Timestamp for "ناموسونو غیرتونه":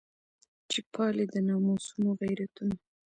1.47-2.75